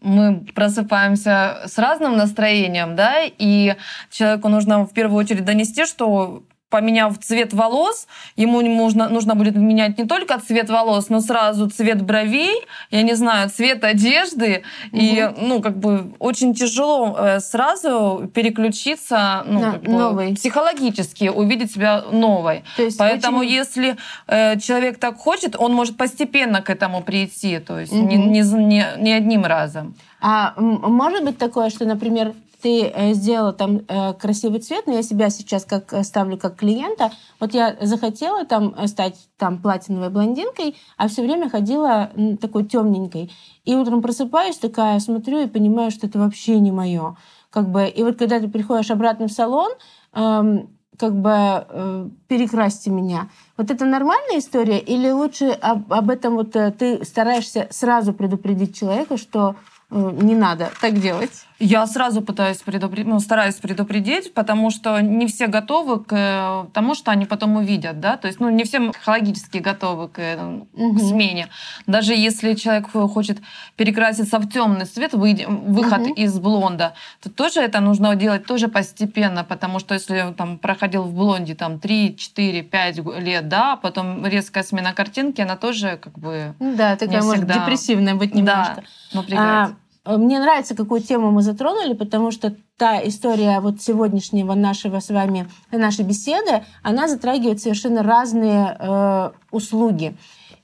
[0.00, 3.76] мы просыпаемся с разным настроением, да, и
[4.10, 6.42] человеку нужно в первую очередь донести, что
[6.72, 12.00] поменяв цвет волос, ему нужно, нужно будет менять не только цвет волос, но сразу цвет
[12.02, 12.54] бровей,
[12.90, 14.62] я не знаю, цвет одежды.
[14.92, 20.34] И, ну, как бы очень тяжело э, сразу переключиться, ну, На как бы новый.
[20.34, 22.64] психологически увидеть себя новой.
[22.76, 27.58] То есть Поэтому, очень- если э, человек так хочет, он может постепенно к этому прийти,
[27.58, 28.32] то есть не, Мгм.
[28.32, 29.94] не, за- не- не одним разом.
[30.22, 32.32] А может быть такое, что, например,
[32.62, 36.54] ты э, сделала там э, красивый цвет, но я себя сейчас как э, ставлю как
[36.54, 37.10] клиента.
[37.40, 43.32] Вот я захотела там стать там платиновой блондинкой, а все время ходила такой темненькой.
[43.64, 47.16] И утром просыпаюсь такая, смотрю и понимаю, что это вообще не мое.
[47.50, 49.72] Как бы, и вот когда ты приходишь обратно в салон,
[50.14, 53.28] эм, как бы э, перекрасьте меня.
[53.56, 58.78] Вот это нормальная история или лучше об, об этом вот э, ты стараешься сразу предупредить
[58.78, 59.56] человека, что
[59.92, 61.44] не надо так делать?
[61.58, 66.96] Я сразу пытаюсь предупредить, ну, стараюсь предупредить, потому что не все готовы к э, тому,
[66.96, 70.98] что они потом увидят, да, то есть, ну, не все психологически готовы к, э, к
[70.98, 71.46] смене.
[71.86, 73.38] Даже если человек хочет
[73.76, 76.12] перекраситься в темный цвет, выход Мгм.
[76.14, 81.04] из блонда, то тоже это нужно делать тоже постепенно, потому что если он там проходил
[81.04, 85.96] в блонде там 3, 4, 5 лет, да, а потом резкая смена картинки, она тоже
[86.02, 87.54] как бы да, такая Не может всегда.
[87.60, 88.82] депрессивная быть немножко.
[89.12, 89.70] да, напрягает.
[89.70, 89.72] А,
[90.04, 95.48] мне нравится, какую тему мы затронули, потому что та история вот сегодняшнего нашего с вами,
[95.70, 100.16] нашей беседы, она затрагивает совершенно разные э, услуги.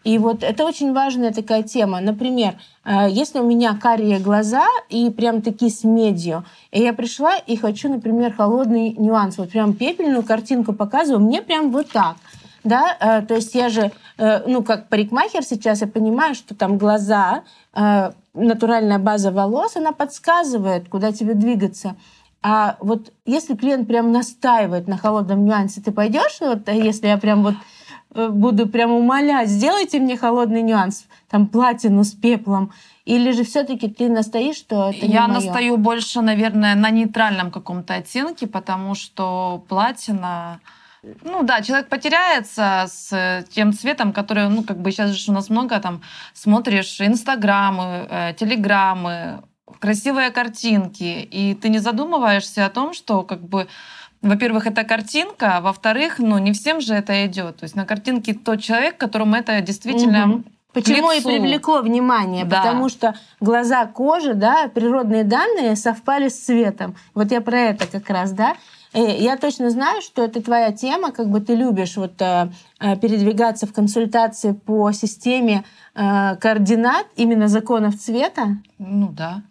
[0.05, 2.01] И вот это очень важная такая тема.
[2.01, 7.37] Например, э, если у меня карие глаза и прям такие с медью, и я пришла
[7.37, 12.17] и хочу, например, холодный нюанс, вот прям пепельную картинку показываю, мне прям вот так.
[12.65, 16.79] Да, э, то есть я же, э, ну, как парикмахер сейчас, я понимаю, что там
[16.79, 17.45] глаза,
[17.75, 21.97] э, натуральная база волос, она подсказывает, куда тебе двигаться.
[22.43, 27.43] А вот если клиент прям настаивает на холодном нюансе, ты пойдешь, вот, если я прям
[27.43, 27.55] вот
[28.15, 32.73] буду прям умолять, сделайте мне холодный нюанс, там платину с пеплом,
[33.05, 35.41] или же все-таки ты настоишь, что это не Я моё?
[35.41, 40.61] настаю больше, наверное, на нейтральном каком-то оттенке, потому что платина...
[41.03, 45.49] Ну да, человек потеряется с тем цветом, который, ну, как бы сейчас же у нас
[45.49, 46.03] много там
[46.35, 49.43] смотришь инстаграмы, э, телеграммы,
[49.79, 53.69] красивые картинки, и ты не задумываешься о том, что как бы
[54.21, 57.59] во-первых, это картинка, а во-вторых, ну, не всем же это идет.
[57.59, 60.45] То есть на картинке тот человек, которому это действительно Мгм.
[60.73, 61.29] Почему и лицу.
[61.29, 62.45] привлекло внимание?
[62.45, 62.59] Да.
[62.59, 66.95] Потому что глаза, кожа, да, природные данные совпали с цветом.
[67.15, 68.55] Вот я про это как раз, да.
[68.95, 72.97] Э, Я точно знаю, что это твоя тема, как бы ты любишь вот э, э,
[72.97, 78.59] передвигаться в консультации по системе координат именно законов цвета.
[78.79, 79.43] ну да.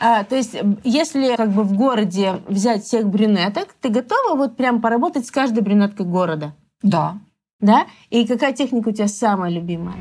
[0.00, 4.80] А, то есть, если как бы в городе взять всех брюнеток, ты готова вот прям
[4.82, 7.18] поработать с каждой брюнеткой города, Да.
[7.60, 7.86] да?
[8.10, 9.94] И какая техника у тебя самая любимая?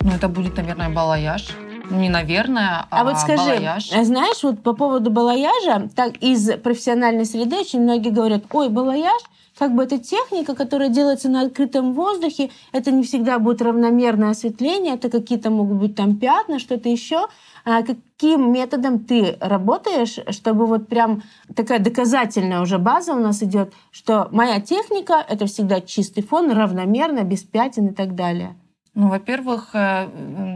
[0.00, 1.54] Ну, это будет, наверное, балаяж.
[1.92, 3.90] Не наверное, а, А вот скажи, балаяж.
[3.92, 9.20] а знаешь, вот по поводу балаяжа, так из профессиональной среды очень многие говорят, ой, балаяж,
[9.58, 14.94] как бы это техника, которая делается на открытом воздухе, это не всегда будет равномерное осветление,
[14.94, 17.26] это какие-то могут быть там пятна, что-то еще.
[17.64, 21.22] А каким методом ты работаешь, чтобы вот прям
[21.54, 27.22] такая доказательная уже база у нас идет, что моя техника это всегда чистый фон, равномерно,
[27.22, 28.56] без пятен и так далее.
[28.94, 30.08] Ну, во-первых, э,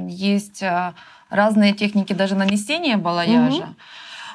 [0.08, 0.92] есть э,
[1.30, 3.74] разные техники даже нанесения балаяжа.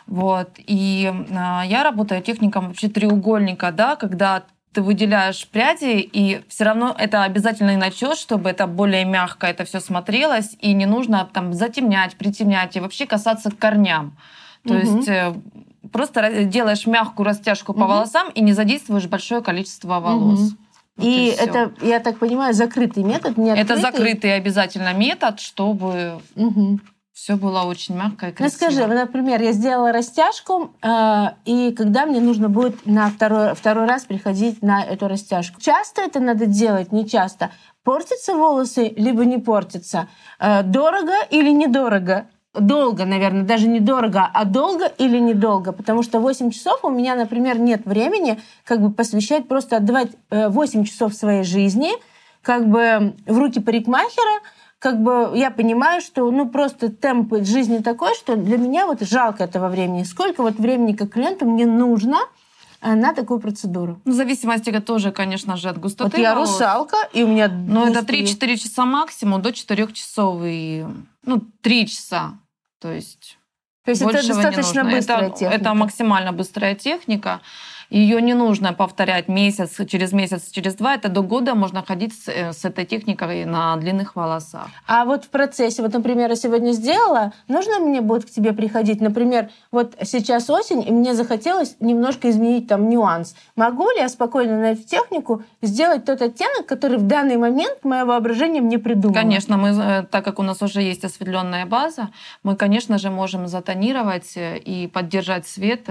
[0.08, 0.50] Вот.
[0.58, 4.44] И а, я работаю техником вообще треугольника, да, когда
[4.74, 9.80] ты выделяешь пряди, и все равно это обязательный начес, чтобы это более мягко это все
[9.80, 14.18] смотрелось, и не нужно там затемнять, притемнять, и вообще касаться к корням.
[14.66, 14.84] То Мгм.
[14.84, 15.34] есть э,
[15.92, 17.90] просто делаешь мягкую растяжку по Мгм.
[17.90, 20.40] волосам и не задействуешь большое количество волос.
[20.40, 20.58] Мгм.
[21.02, 26.82] И это, я так понимаю, закрытый метод, не Это закрытый обязательно метод, чтобы Мгм.
[27.14, 28.58] все было очень мягко и Ну красиво.
[28.58, 33.86] скажи, вот, например, я сделала растяжку, э, и когда мне нужно будет на второй, второй
[33.86, 35.60] раз приходить на эту растяжку?
[35.62, 37.52] Часто это надо делать, не часто?
[37.84, 40.08] Портятся волосы, либо не портятся?
[40.40, 42.28] Э, дорого или недорого?
[42.54, 45.72] Долго, наверное, даже не дорого, а долго или недолго?
[45.72, 50.50] Потому что 8 часов у меня, например, нет времени как бы посвящать, просто отдавать э,
[50.50, 51.92] 8 часов своей жизни
[52.42, 54.42] как бы в руки парикмахера,
[54.80, 59.44] как бы я понимаю, что ну просто темп жизни такой, что для меня вот жалко
[59.46, 60.04] этого времени.
[60.04, 62.18] Сколько вот времени как клиенту мне нужно
[62.82, 64.02] э, на такую процедуру?
[64.04, 66.52] Ну, в зависимости тоже, конечно же, от густоты вот я волос.
[66.52, 70.86] русалка, и у меня Но это густые- 3-4 часа максимум, до 4 часов и...
[71.24, 72.34] Ну, 3 часа.
[72.82, 73.38] То есть
[73.86, 75.56] То есть это большего достаточно быстрая это, техника.
[75.56, 77.42] это максимально быстрая техника.
[77.92, 80.96] Ее не нужно повторять месяц, через месяц, через два.
[80.96, 84.70] Это до года можно ходить с, э, с этой техникой на длинных волосах.
[84.88, 89.02] А вот в процессе, вот, например, я сегодня сделала, нужно мне будет к тебе приходить?
[89.02, 93.36] Например, вот сейчас осень, и мне захотелось немножко изменить там нюанс.
[93.58, 98.06] Могу ли я спокойно на эту технику сделать тот оттенок, который в данный момент мое
[98.06, 99.16] воображение мне придумало?
[99.16, 102.08] Конечно, мы, э, так как у нас уже есть осветленная база,
[102.44, 105.90] мы, конечно же, можем затонировать э, и поддержать свет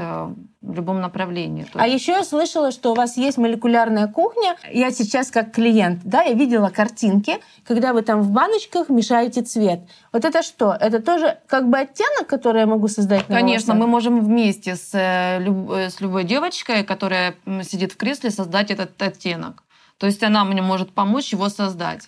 [0.63, 1.67] в любом направлении.
[1.75, 4.57] А еще я слышала, что у вас есть молекулярная кухня.
[4.71, 9.81] Я сейчас как клиент, да, я видела картинки, когда вы там в баночках мешаете цвет.
[10.13, 10.77] Вот это что?
[10.79, 13.91] Это тоже как бы оттенок, который я могу создать на Конечно, мы волосах?
[13.91, 19.63] можем вместе с, э, э, с любой девочкой, которая сидит в кресле, создать этот оттенок.
[19.97, 22.07] То есть она мне может помочь его создать.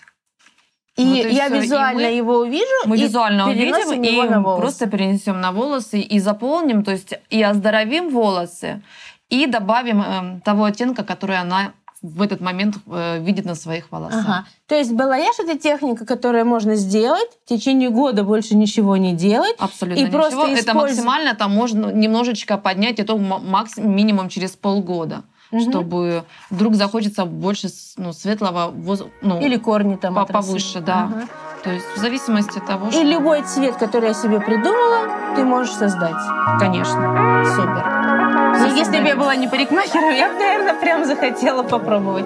[0.95, 1.47] И Вот и я.
[1.47, 6.19] И визуально мы- его увижу, Мы и визуально увидим и просто перенесем на волосы и
[6.19, 8.81] заполним, то есть и оздоровим волосы,
[9.29, 11.71] и добавим э, того оттенка, который она
[12.03, 14.23] в этот момент э, видит на своих волосах.
[14.25, 14.45] Ага.
[14.67, 19.55] То есть балаяж это техника, которую можно сделать в течение года больше ничего не делать.
[19.57, 20.19] Абсолютно И ничего.
[20.19, 25.23] просто Это использ- максимально, там можно немножечко поднять, это м- максимум минимум через полгода,
[25.53, 25.69] Мгм.
[25.71, 31.09] чтобы вдруг захочется больше ну, светлого, воз- ну, Или корни там по- повыше, да.
[31.11, 31.27] Ага.
[31.63, 33.03] то есть в зависимости от того, И что...
[33.03, 36.15] любой цвет, который я себе придумала, ты можешь создать.
[36.59, 37.45] Конечно.
[37.55, 38.67] Супер.
[38.67, 42.25] И если бы я была не парикмахером, я бы, наверное, прям захотела попробовать.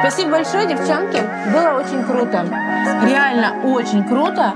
[0.00, 1.20] Спасибо большое, девчонки.
[1.52, 2.44] Было очень круто.
[3.04, 4.52] Реально очень круто.